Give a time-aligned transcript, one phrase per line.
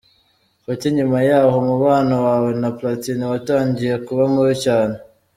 [0.63, 4.95] Kuki nyuma y’aho umubano wawe na Platini watangiye kuba mubi cyane?.